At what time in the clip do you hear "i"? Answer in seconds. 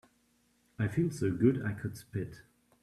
0.79-0.87, 1.63-1.73